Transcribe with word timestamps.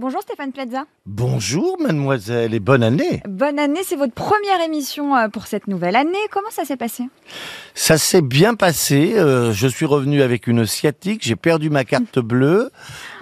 Bonjour 0.00 0.22
Stéphane 0.22 0.50
Plaza. 0.50 0.84
Bonjour 1.04 1.76
mademoiselle 1.78 2.54
et 2.54 2.58
bonne 2.58 2.82
année. 2.82 3.22
Bonne 3.28 3.58
année, 3.58 3.80
c'est 3.84 3.96
votre 3.96 4.14
première 4.14 4.58
émission 4.64 5.14
euh, 5.14 5.28
pour 5.28 5.46
cette 5.46 5.66
nouvelle 5.68 5.94
année. 5.94 6.16
Comment 6.30 6.48
ça 6.50 6.64
s'est 6.64 6.78
passé? 6.78 7.04
Ça 7.74 7.98
s'est 7.98 8.22
bien 8.22 8.54
passé. 8.54 9.12
euh, 9.16 9.52
je 9.52 9.66
suis 9.66 9.84
revenu 9.84 10.22
avec 10.22 10.46
une 10.46 10.64
sciatique. 10.64 11.20
J'ai 11.22 11.36
perdu 11.36 11.68
ma 11.68 11.84
carte 11.84 12.18
bleue. 12.18 12.70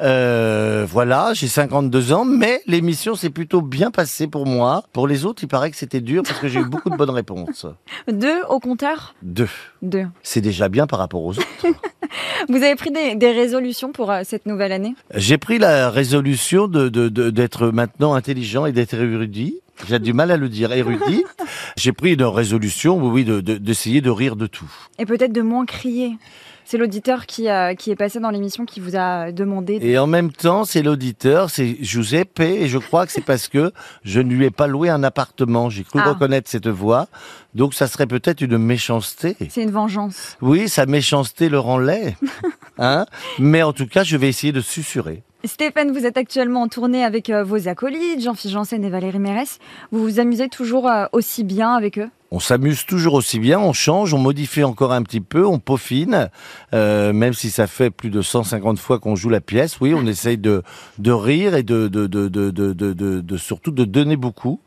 Euh, 0.02 0.86
voilà, 0.88 1.32
j'ai 1.34 1.48
52 1.48 2.12
ans, 2.12 2.24
mais 2.24 2.62
l'émission 2.68 3.16
s'est 3.16 3.30
plutôt 3.30 3.60
bien 3.60 3.90
passée 3.90 4.29
pour 4.29 4.46
moi. 4.46 4.84
Pour 4.92 5.09
les 5.09 5.24
autres, 5.24 5.42
il 5.42 5.48
paraît 5.48 5.73
que 5.73 5.76
c'était 5.76 6.01
dur 6.01 6.23
parce 6.23 6.38
que 6.38 6.46
j'ai 6.46 6.60
eu 6.60 6.65
beaucoup 6.68 6.90
de 6.90 6.96
bonnes 6.96 7.10
réponses. 7.10 7.66
Deux 8.06 8.40
au 8.48 8.60
compteur? 8.60 9.16
Deux. 9.23 9.48
Deux. 9.82 10.06
C'est 10.23 10.40
déjà 10.42 10.68
bien 10.68 10.87
par 10.87 11.01
rapport 11.01 11.24
aux 11.24 11.32
autres. 11.37 11.48
Vous 12.48 12.56
avez 12.56 12.76
pris 12.76 12.90
des, 12.92 13.16
des 13.16 13.32
résolutions 13.32 13.90
pour 13.90 14.10
euh, 14.12 14.20
cette 14.24 14.46
nouvelle 14.46 14.70
année? 14.73 14.95
J'ai 15.15 15.38
pris 15.38 15.59
la 15.59 15.90
résolution 15.90 16.67
de 16.68 16.88
de- 16.88 17.08
de- 17.08 17.30
d'être 17.30 17.68
maintenant 17.68 18.14
intelligent 18.14 18.66
et 18.66 18.72
d'être 18.72 18.95
érudit. 18.95 19.60
J'ai 19.88 19.98
du 20.00 20.12
mal 20.12 20.30
à 20.32 20.36
le 20.36 20.48
dire, 20.48 20.72
érudit. 20.72 21.24
J'ai 21.76 21.92
pris 21.92 22.14
une 22.14 22.24
résolution, 22.24 22.98
oui, 22.98 23.24
de- 23.24 23.40
de- 23.40 23.59
d'essayer 23.59 24.00
de 24.00 24.10
rire 24.10 24.34
de 24.36 24.46
tout. 24.46 24.70
Et 24.98 25.06
peut-être 25.06 25.32
de 25.32 25.42
moins 25.42 25.66
crier. 25.66 26.16
C'est 26.64 26.76
l'auditeur 26.76 27.24
qui, 27.24 27.48
euh, 27.48 27.74
qui 27.74 27.90
est 27.90 27.96
passé 27.96 28.20
dans 28.20 28.28
l'émission 28.28 28.66
qui 28.66 28.78
vous 28.80 28.95
a 28.95 29.32
demandé. 29.32 29.78
Et 29.80 29.96
en 29.96 30.06
même 30.06 30.30
temps, 30.32 30.64
c'est 30.66 30.82
l'auditeur, 30.82 31.48
c'est 31.48 31.78
Giuseppe, 31.80 32.40
et 32.40 32.68
je 32.68 32.76
crois 32.76 33.06
que 33.06 33.12
c'est 33.12 33.24
parce 33.24 33.48
que 33.48 33.73
je 34.04 34.20
ne 34.20 34.30
lui 34.34 34.45
ai 34.45 34.50
pas 34.50 34.66
loué 34.66 34.90
un 34.90 35.02
appartement. 35.02 35.71
J'ai 35.71 35.84
cru 35.84 36.00
Ah. 36.04 36.10
reconnaître 36.10 36.50
cette 36.50 36.68
voix. 36.68 37.06
Donc 37.54 37.73
ça 37.73 37.87
serait 37.87 38.06
peut-être 38.06 38.43
une 38.43 38.59
méchanceté. 38.59 39.34
C'est 39.48 39.62
une 39.62 39.71
vengeance. 39.71 40.37
Oui, 40.43 40.68
sa 40.68 40.84
méchanceté 40.84 41.48
le 41.48 41.59
rend 41.59 41.78
laid. 41.78 42.16
Hein 42.80 43.06
Mais 43.38 43.62
en 43.62 43.73
tout 43.73 43.87
cas, 43.87 44.04
je 44.04 44.16
vais 44.16 44.28
essayer 44.28 44.52
de 44.52 44.60
susurrer. 44.60 45.23
Stéphane, 45.44 45.92
vous 45.92 46.04
êtes 46.04 46.16
actuellement 46.16 46.62
en 46.62 46.68
tournée 46.68 47.04
avec 47.04 47.30
euh, 47.30 47.44
vos 47.44 47.68
acolytes, 47.68 48.20
Jean-Philippe 48.20 48.54
Janssen 48.54 48.84
et 48.84 48.90
Valérie 48.90 49.20
Mérès. 49.20 49.60
Vous 49.92 50.02
vous 50.02 50.18
amusez 50.18 50.48
toujours 50.48 50.88
euh, 50.88 51.06
aussi 51.12 51.44
bien 51.44 51.74
avec 51.74 51.98
eux? 52.00 52.10
On 52.30 52.40
s'amuse 52.40 52.84
toujours 52.84 53.15
aussi 53.15 53.38
bien, 53.38 53.59
on 53.59 53.73
change, 53.73 54.12
on 54.12 54.18
modifie 54.18 54.62
encore 54.62 54.93
un 54.93 55.02
petit 55.02 55.23
peu, 55.23 55.46
on 55.46 55.59
peaufine, 55.59 56.29
euh, 56.74 57.15
même 57.15 57.32
si 57.32 57.48
ça 57.51 57.66
fait 57.66 57.88
plus 57.88 58.10
de 58.10 58.21
150 58.21 58.79
fois 58.79 58.98
qu'on 58.98 59.16
joue 59.16 59.30
la 59.30 59.40
pièce. 59.40 59.80
Oui, 59.80 59.95
on 59.95 60.07
essaye 60.07 60.37
de, 60.37 60.62
de 60.99 61.10
rire 61.10 61.54
et 61.54 61.62
de, 61.62 61.88
de, 61.88 62.06
de, 62.06 62.29
de, 62.29 63.37
surtout 63.38 63.71
de 63.71 63.87
donner 63.87 64.16
beaucoup, 64.16 64.60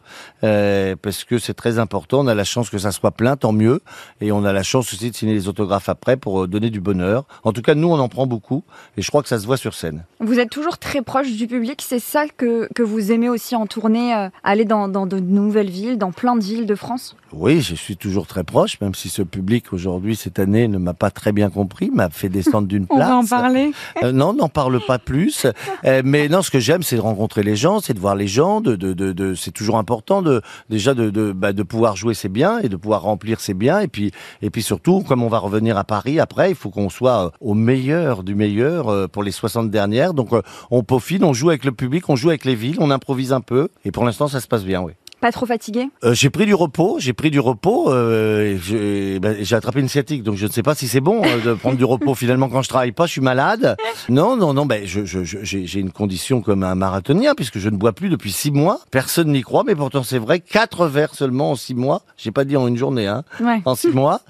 euh, 0.44 0.95
parce 1.00 1.23
que 1.23 1.38
c'est 1.38 1.54
très 1.54 1.78
important. 1.78 2.22
On 2.22 2.28
a 2.28 2.34
la 2.34 2.45
chance 2.45 2.72
que 2.72 2.80
ça 2.80 2.92
soit 2.92 3.12
plein, 3.12 3.36
tant 3.36 3.52
mieux, 3.52 3.82
et 4.22 4.32
on 4.32 4.44
a 4.44 4.54
la 4.54 4.64
chance 4.64 4.92
aussi 4.92 5.12
de 5.12 5.16
signer 5.16 5.36
les 5.36 5.48
autographes 5.48 5.89
après 5.89 6.17
pour 6.17 6.44
euh, 6.44 6.48
donner 6.48 6.72
du 6.72 6.82
bonheur. 6.82 7.26
En 7.44 7.54
tout 7.54 7.62
cas, 7.62 7.76
nous, 7.76 7.89
on 7.89 8.00
en 8.00 8.09
prend 8.09 8.26
beaucoup, 8.26 8.64
et 8.98 9.04
je 9.04 9.08
crois 9.09 9.22
que 9.22 9.30
ça 9.30 9.38
se 9.38 9.45
voit 9.45 9.58
sur 9.58 9.76
scène. 9.76 10.04
Vous 10.20 10.39
êtes 10.39 10.50
toujours 10.50 10.80
très 10.80 11.04
proche 11.04 11.32
du 11.32 11.45
public, 11.45 11.84
c'est 11.88 12.00
ça 12.00 12.26
que, 12.28 12.67
que 12.73 12.82
vous 12.82 13.12
aimez 13.12 13.30
aussi 13.30 13.56
en 13.56 13.67
tournée, 13.67 14.16
euh, 14.16 14.30
aller 14.44 14.66
dans, 14.66 14.88
dans 14.88 15.06
de 15.06 15.20
nouvelles 15.20 15.70
villes, 15.70 16.00
dans 16.00 16.12
plein 16.12 16.36
de 16.36 16.44
villes 16.44 16.66
de 16.66 16.76
France? 16.76 17.16
Oui, 17.34 17.51
je 17.60 17.76
suis 17.76 17.98
toujours 17.98 18.28
très 18.28 18.44
proche, 18.44 18.80
même 18.80 18.96
si 18.96 19.10
ce 19.10 19.22
public 19.22 19.74
aujourd'hui, 19.74 20.16
cette 20.16 20.40
année, 20.40 20.68
ne 20.68 20.78
m'a 20.78 20.94
pas 20.94 21.10
très 21.12 21.32
bien 21.32 21.50
compris, 21.50 21.90
m'a 21.90 22.10
fait 22.10 22.30
descendre 22.30 22.68
d'une 22.68 22.86
On 22.90 22.96
place. 22.96 23.10
va 23.10 23.18
en 23.18 23.26
parler. 23.26 23.72
Euh, 24.04 24.12
non, 24.12 24.34
n'en 24.34 24.48
parle 24.48 24.80
pas 24.86 25.00
plus. 25.00 25.46
Euh, 25.86 26.02
mais 26.06 26.30
non, 26.30 26.42
ce 26.42 26.52
que 26.52 26.60
j'aime, 26.60 26.84
c'est 26.84 26.96
de 26.96 27.02
rencontrer 27.02 27.44
les 27.44 27.56
gens, 27.56 27.80
c'est 27.80 27.94
de 27.94 28.00
voir 28.00 28.16
les 28.16 28.28
gens. 28.28 28.62
De, 28.62 28.76
de, 28.76 28.94
de, 28.94 29.12
de- 29.12 29.36
c'est 29.36 29.52
toujours 29.52 29.78
important 29.78 30.22
de 30.22 30.42
déjà 30.70 30.94
de, 30.94 31.10
de, 31.10 31.32
bah, 31.34 31.52
de 31.52 31.64
pouvoir 31.64 31.96
jouer 31.96 32.14
c'est 32.14 32.30
bien 32.30 32.60
et 32.60 32.70
de 32.70 32.76
pouvoir 32.78 33.02
remplir 33.02 33.40
c'est 33.42 33.54
bien. 33.54 33.80
Et 33.80 33.88
puis 33.88 34.11
et 34.42 34.50
puis 34.50 34.61
surtout, 34.61 35.02
comme 35.02 35.23
on 35.23 35.28
va 35.30 35.40
revenir 35.40 35.78
à 35.78 35.84
Paris 35.84 36.20
après, 36.20 36.50
il 36.52 36.56
faut 36.56 36.70
qu'on 36.70 36.90
soit 36.90 37.26
euh, 37.26 37.30
au 37.42 37.54
meilleur 37.56 38.23
du 38.23 38.36
meilleur 38.36 38.88
euh, 38.90 39.08
pour 39.08 39.23
les 39.23 39.32
60 39.32 39.70
dernières. 39.72 40.14
Donc 40.14 40.30
on 40.70 40.84
peaufine, 40.84 41.23
on 41.23 41.34
joue 41.34 41.50
avec 41.50 41.66
le 41.66 41.72
public, 41.72 42.08
on 42.10 42.16
joue 42.16 42.30
avec 42.30 42.45
les 42.45 42.56
villes, 42.56 42.78
on 42.80 42.92
improvise 42.92 43.34
un 43.34 43.42
peu. 43.42 43.70
Et 43.84 43.92
pour 43.92 44.06
l'instant, 44.06 44.28
ça 44.28 44.40
se 44.40 44.48
passe 44.48 44.64
bien, 44.64 44.82
oui. 44.82 44.94
Pas 45.21 45.32
trop 45.32 45.45
fatigué? 45.45 45.87
Euh, 46.04 46.14
j'ai 46.15 46.30
pris 46.32 46.45
du 46.48 46.54
repos, 46.55 46.98
j'ai 46.99 47.14
pris 47.14 47.30
du 47.30 47.39
repos, 47.39 47.92
euh, 47.93 48.58
j'ai 48.61 49.20
ben, 49.20 49.37
attrapé 49.52 49.80
une 49.80 49.87
sciatique, 49.87 50.23
donc 50.23 50.36
je 50.36 50.48
ne 50.48 50.52
sais 50.52 50.64
pas 50.64 50.73
si 50.73 50.87
c'est 50.87 50.99
bon 50.99 51.21
euh, 51.23 51.39
de 51.42 51.54
prendre 51.54 51.77
du 51.77 51.86
repos 51.86 52.15
finalement 52.15 52.49
quand 52.49 52.64
je 52.64 52.70
travaille 52.70 52.92
pas, 52.92 53.05
je 53.05 53.11
suis 53.11 53.21
malade. 53.21 53.77
Non, 54.10 54.36
non, 54.36 54.54
non, 54.54 54.65
ben 54.65 54.81
je, 54.86 55.05
je, 55.05 55.23
je- 55.23 55.37
j'ai 55.43 55.67
j'ai 55.67 55.80
une 55.80 55.92
condition 55.92 56.42
comme 56.42 56.64
un 56.64 56.73
marathonien 56.73 57.36
puisque 57.36 57.60
je 57.60 57.70
ne 57.70 57.77
bois 57.77 57.93
plus 57.93 58.10
depuis 58.10 58.31
six 58.31 58.49
mois. 58.52 58.80
Personne 58.89 59.31
n'y 59.31 59.42
croit, 59.43 59.64
mais 59.64 59.76
pourtant 59.76 60.02
c'est 60.04 60.17
vrai, 60.17 60.39
quatre 60.39 60.87
verres 60.87 61.14
seulement 61.14 61.52
en 61.52 61.55
six 61.55 61.76
mois. 61.76 62.02
J'ai 62.17 62.31
pas 62.31 62.43
dit 62.43 62.58
en 62.58 62.67
une 62.67 62.77
journée, 62.77 63.05
hein, 63.08 63.23
Ouais. 63.39 63.61
en 63.65 63.76
six 63.76 63.89
mois. 63.89 64.21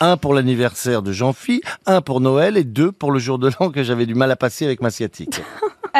Un 0.00 0.16
pour 0.16 0.34
l'anniversaire 0.34 1.02
de 1.02 1.12
Jean-Phi, 1.12 1.60
un 1.86 2.00
pour 2.00 2.20
Noël 2.20 2.56
et 2.56 2.64
deux 2.64 2.90
pour 2.90 3.12
le 3.12 3.20
jour 3.20 3.38
de 3.38 3.50
l'an 3.60 3.70
que 3.70 3.84
j'avais 3.84 4.04
du 4.06 4.16
mal 4.16 4.30
à 4.32 4.36
passer 4.36 4.64
avec 4.64 4.80
ma 4.82 4.90
sciatique. 4.90 5.40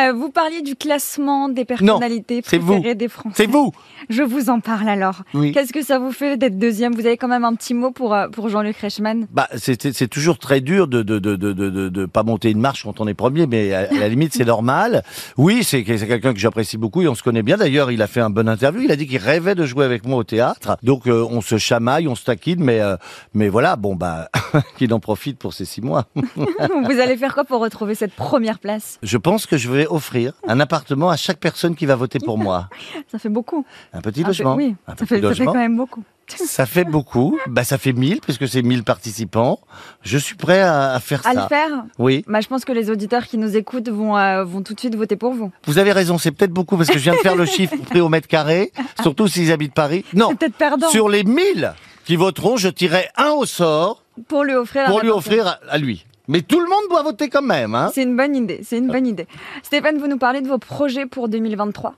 Euh, 0.01 0.13
vous 0.13 0.31
parliez 0.31 0.63
du 0.63 0.77
classement 0.77 1.49
des 1.49 1.65
personnalités 1.65 2.37
vous. 2.37 2.43
préférées 2.43 2.95
des 2.95 3.09
Français. 3.09 3.35
C'est 3.37 3.47
vous. 3.47 3.73
Je 4.09 4.23
vous 4.23 4.49
en 4.51 4.61
parle 4.61 4.89
alors. 4.89 5.23
Oui. 5.35 5.53
Qu'est-ce 5.53 5.73
que 5.73 5.83
ça 5.83 5.99
vous 5.99 6.13
fait 6.13 6.37
d'être 6.37 6.59
deuxième? 6.59 6.95
Vous 6.95 7.07
avez 7.07 7.17
quand 7.17 7.29
même 7.29 7.45
un 7.45 7.55
petit 7.55 7.75
mot 7.75 7.91
pour, 7.91 8.15
euh, 8.15 8.29
pour 8.29 8.49
Jean-Luc 8.49 8.77
Reichmann 8.79 9.27
Bah, 9.33 9.49
c'est 9.57 10.09
toujours 10.09 10.39
très 10.39 10.61
dur 10.61 10.87
de 10.89 11.03
de, 11.03 11.19
de, 11.19 11.37
de, 11.37 11.53
de, 11.89 12.07
pas 12.07 12.23
monter 12.23 12.51
une 12.51 12.61
marche 12.61 12.85
quand 12.85 13.01
on 13.01 13.07
est 13.07 13.15
premier, 13.15 13.47
mais 13.47 13.73
à, 13.75 13.81
à 13.91 13.95
la 13.95 14.09
limite 14.09 14.33
c'est 14.35 14.45
normal. 14.45 15.03
Oui, 15.37 15.63
c'est 15.65 15.85
c'est 15.87 16.07
quelqu'un 16.07 16.33
que 16.33 16.39
j'apprécie 16.39 16.77
beaucoup 16.79 17.03
et 17.03 17.09
on 17.09 17.15
se 17.15 17.23
connaît 17.23 17.43
bien. 17.43 17.57
D'ailleurs, 17.57 17.91
il 17.91 18.03
a 18.03 18.07
fait 18.07 18.21
un 18.21 18.31
bon 18.31 18.49
interview. 18.49 18.83
Il 18.83 18.93
a 18.93 18.97
dit 18.97 19.07
qu'il 19.07 19.19
rêvait 19.19 19.55
de 19.55 19.65
jouer 19.67 19.85
avec 19.85 20.07
moi 20.07 20.19
au 20.19 20.25
théâtre. 20.25 20.77
Donc 20.83 21.07
euh, 21.07 21.27
on 21.31 21.41
se 21.41 21.59
chamaille, 21.59 22.09
on 22.09 22.15
se 22.15 22.25
taquine, 22.25 22.63
mais 22.63 22.81
euh, 22.81 22.97
mais 23.35 23.49
voilà, 23.49 23.77
bon 23.77 23.95
bah 23.97 24.29
qu'il 24.79 24.93
en 24.95 25.01
profite 25.01 25.39
pour 25.39 25.53
ces 25.53 25.65
six 25.65 25.81
mois. 25.83 26.07
Vous 26.15 27.01
allez 27.01 27.17
faire 27.17 27.35
quoi 27.35 27.45
pour 27.45 27.61
retrouver 27.61 27.95
cette 27.95 28.13
première 28.13 28.59
place? 28.59 28.99
Je 29.03 29.17
pense 29.19 29.47
que 29.47 29.57
je 29.57 29.71
vais 29.71 29.87
offrir 29.91 30.33
un 30.47 30.61
appartement 30.61 31.11
à 31.11 31.17
chaque 31.17 31.39
personne 31.39 31.75
qui 31.75 31.87
va 31.87 31.97
voter 31.97 32.19
pour 32.19 32.39
moi. 32.39 32.69
Ça 33.11 33.19
fait 33.19 33.29
beaucoup. 33.29 33.65
Un 33.93 34.01
petit 34.01 34.23
logement. 34.23 34.55
oui, 34.55 34.75
un 34.87 34.93
ça 34.93 34.97
petit 34.97 35.07
fait, 35.07 35.15
ça 35.17 35.21
fait 35.21 35.21
logement. 35.21 35.53
quand 35.53 35.59
même 35.59 35.77
beaucoup. 35.77 36.03
Ça 36.29 36.65
fait 36.65 36.85
beaucoup. 36.85 37.37
Bah 37.49 37.65
ça 37.65 37.77
fait 37.77 37.93
1000 37.93 38.21
puisque 38.21 38.47
c'est 38.47 38.63
1000 38.63 38.85
participants. 38.85 39.59
Je 40.03 40.17
suis 40.17 40.37
prêt 40.37 40.61
à, 40.61 40.93
à 40.93 41.01
faire 41.01 41.27
À 41.27 41.33
ça. 41.35 41.43
le 41.43 41.49
faire 41.49 41.85
Oui. 41.99 42.25
bah, 42.29 42.41
Je 42.41 42.47
pense 42.47 42.65
que 42.65 42.71
les 42.71 42.89
auditeurs 42.89 43.27
qui 43.27 43.37
nous 43.37 43.57
écoutent 43.57 43.89
vont, 43.89 44.17
euh, 44.17 44.45
vont 44.45 44.63
tout 44.63 44.75
de 44.75 44.79
suite 44.79 44.95
voter 44.95 45.17
pour 45.17 45.33
vous. 45.33 45.51
Vous 45.67 45.79
avez 45.79 45.91
raison, 45.91 46.19
c'est 46.19 46.31
peut-être 46.31 46.53
beaucoup 46.53 46.77
parce 46.77 46.89
que 46.89 46.99
je 46.99 47.03
viens 47.03 47.15
de 47.15 47.19
faire 47.19 47.35
le 47.35 47.47
chiffre 47.47 47.77
pris 47.79 48.01
au 48.01 48.09
mètre 48.09 48.29
carré, 48.29 48.71
surtout 49.03 49.27
s'ils 49.27 49.51
habitent 49.51 49.75
Paris. 49.75 50.05
Non, 50.15 50.35
peut-être 50.37 50.55
perdant 50.55 50.89
sur 50.91 51.09
les 51.09 51.25
1000 51.25 51.73
qui 52.05 52.15
voteront, 52.15 52.57
je 52.57 52.69
tirerai 52.69 53.09
un 53.17 53.31
au 53.31 53.45
sort 53.45 54.05
pour 54.29 54.45
lui 54.45 54.55
offrir. 54.55 54.85
pour 54.87 55.01
lui 55.01 55.11
offrir 55.11 55.47
à, 55.49 55.59
à 55.69 55.79
lui. 55.79 56.07
Mais 56.31 56.43
tout 56.43 56.61
le 56.61 56.67
monde 56.67 56.89
doit 56.89 57.03
voter 57.03 57.29
quand 57.29 57.43
même. 57.43 57.75
Hein. 57.75 57.91
C'est 57.93 58.05
une 58.05 58.17
bonne 58.17 58.37
idée, 58.37 58.61
c'est 58.63 58.79
une 58.79 58.87
bonne 58.87 59.05
idée. 59.05 59.27
Stéphane, 59.65 59.99
vous 59.99 60.07
nous 60.07 60.17
parlez 60.17 60.41
de 60.41 60.47
vos 60.47 60.59
projets 60.59 61.05
pour 61.05 61.29
2023. 61.29 61.95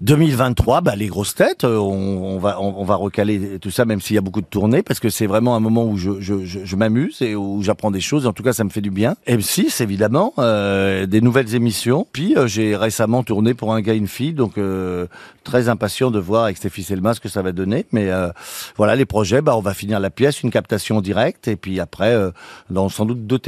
2023, 0.00 0.80
bah, 0.80 0.96
les 0.96 1.08
grosses 1.08 1.34
têtes, 1.34 1.64
euh, 1.64 1.76
on, 1.76 2.36
on 2.36 2.38
va 2.38 2.58
on, 2.58 2.76
on 2.78 2.84
va 2.84 2.94
recaler 2.94 3.58
tout 3.58 3.70
ça, 3.70 3.84
même 3.84 4.00
s'il 4.00 4.14
y 4.14 4.18
a 4.18 4.22
beaucoup 4.22 4.40
de 4.40 4.46
tournées, 4.46 4.82
parce 4.82 4.98
que 4.98 5.10
c'est 5.10 5.26
vraiment 5.26 5.56
un 5.56 5.60
moment 5.60 5.84
où 5.84 5.98
je, 5.98 6.20
je, 6.20 6.46
je, 6.46 6.60
je 6.64 6.76
m'amuse 6.76 7.20
et 7.20 7.36
où 7.36 7.62
j'apprends 7.62 7.90
des 7.90 8.00
choses. 8.00 8.26
En 8.26 8.32
tout 8.32 8.42
cas, 8.42 8.54
ça 8.54 8.64
me 8.64 8.70
fait 8.70 8.80
du 8.80 8.90
bien. 8.90 9.14
M6, 9.28 9.82
évidemment, 9.82 10.32
euh, 10.38 11.04
des 11.04 11.20
nouvelles 11.20 11.54
émissions. 11.54 12.06
Puis 12.12 12.34
euh, 12.34 12.46
j'ai 12.46 12.76
récemment 12.76 13.24
tourné 13.24 13.52
pour 13.52 13.74
un 13.74 13.82
gars, 13.82 13.92
une 13.92 14.08
fille, 14.08 14.32
donc 14.32 14.56
euh, 14.56 15.06
très 15.46 15.68
impatient 15.68 16.10
de 16.10 16.18
voir 16.18 16.44
avec 16.44 16.56
Stéphie 16.56 16.82
Selma 16.82 17.14
ce 17.14 17.20
que 17.20 17.28
ça 17.28 17.40
va 17.40 17.52
donner. 17.52 17.86
Mais 17.92 18.10
euh, 18.10 18.28
voilà, 18.76 18.96
les 18.96 19.06
projets, 19.06 19.40
bah, 19.40 19.56
on 19.56 19.60
va 19.60 19.72
finir 19.74 20.00
la 20.00 20.10
pièce, 20.10 20.42
une 20.42 20.50
captation 20.50 21.00
directe, 21.00 21.48
et 21.48 21.56
puis 21.56 21.80
après, 21.80 22.12
euh, 22.12 22.32
dans 22.68 22.88
sans 22.88 23.06
doute 23.06 23.26
deux 23.26 23.38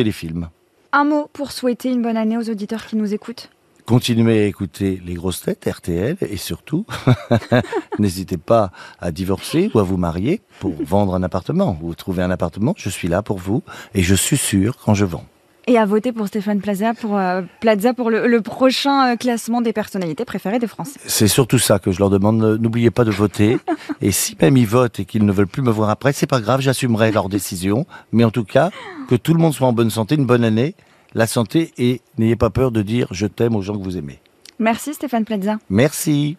Un 0.93 1.05
mot 1.05 1.29
pour 1.33 1.53
souhaiter 1.53 1.91
une 1.91 2.03
bonne 2.03 2.17
année 2.17 2.37
aux 2.37 2.49
auditeurs 2.49 2.87
qui 2.87 2.97
nous 2.97 3.13
écoutent. 3.13 3.51
Continuez 3.85 4.43
à 4.43 4.47
écouter 4.47 5.01
les 5.05 5.15
grosses 5.15 5.41
têtes 5.41 5.67
RTL 5.67 6.19
et 6.21 6.37
surtout, 6.37 6.85
n'hésitez 7.99 8.37
pas 8.37 8.71
à 9.01 9.11
divorcer 9.11 9.71
ou 9.73 9.79
à 9.79 9.83
vous 9.83 9.97
marier 9.97 10.43
pour 10.61 10.75
vendre 10.83 11.15
un 11.15 11.23
appartement 11.23 11.79
ou 11.81 11.95
trouver 11.95 12.23
un 12.23 12.31
appartement. 12.31 12.75
Je 12.77 12.91
suis 12.91 13.09
là 13.09 13.23
pour 13.23 13.39
vous 13.39 13.63
et 13.95 14.03
je 14.03 14.15
suis 14.15 14.37
sûr 14.37 14.77
quand 14.77 14.93
je 14.93 15.07
vends. 15.07 15.25
Et 15.69 15.77
à 15.77 15.85
voter 15.85 16.13
pour 16.13 16.27
Stéphane 16.29 16.63
Plaza 16.63 16.95
pour, 16.95 17.19
euh, 17.19 17.43
Plaza 17.61 17.93
pour 17.93 18.09
le, 18.09 18.27
le 18.27 18.41
prochain 18.41 19.13
euh, 19.13 19.17
classement 19.17 19.61
des 19.61 19.75
personnalités 19.75 20.25
préférées 20.25 20.59
des 20.59 20.67
Français. 20.67 20.99
C'est 21.05 21.29
surtout 21.29 21.59
ça 21.59 21.79
que 21.79 21.93
je 21.93 21.99
leur 21.99 22.09
demande. 22.09 22.59
N'oubliez 22.59 22.91
pas 22.91 23.05
de 23.05 23.11
voter. 23.11 23.59
Et 24.01 24.11
si 24.11 24.35
même 24.41 24.57
ils 24.57 24.67
votent 24.67 24.99
et 25.01 25.05
qu'ils 25.05 25.27
ne 25.27 25.33
veulent 25.33 25.47
plus 25.47 25.61
me 25.61 25.71
voir 25.71 25.91
après, 25.91 26.15
c'est 26.15 26.27
pas 26.27 26.41
grave, 26.41 26.63
j'assumerai 26.63 27.13
leur 27.13 27.29
décision. 27.29 27.87
Mais 28.13 28.25
en 28.25 28.31
tout 28.31 28.45
cas, 28.45 28.71
que 29.11 29.15
tout 29.15 29.35
le 29.35 29.41
monde 29.41 29.53
soit 29.53 29.69
en 29.69 29.75
bonne 29.75 29.91
santé, 29.91 30.15
une 30.15 30.25
bonne 30.25 30.45
année, 30.45 30.75
la 31.13 31.27
santé 31.27 31.75
et 31.77 32.01
n'ayez 32.17 32.37
pas 32.37 32.49
peur 32.49 32.71
de 32.71 32.81
dire 32.81 33.09
je 33.11 33.27
t'aime 33.27 33.55
aux 33.55 33.63
gens 33.63 33.77
que 33.77 33.85
vous 33.85 33.99
aimez. 33.99 34.21
Merci 34.59 34.95
Stéphane 34.95 35.27
Plaza. 35.27 35.59
Merci. 35.69 36.39